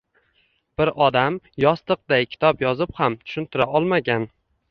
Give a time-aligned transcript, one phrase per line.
[0.79, 4.27] bir odam yostiqday kitob yozib ham tushuntira olmagan